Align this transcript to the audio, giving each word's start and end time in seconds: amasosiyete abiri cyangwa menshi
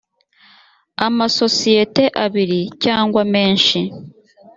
amasosiyete 1.05 2.03
abiri 2.25 2.61
cyangwa 2.83 3.21
menshi 3.33 3.79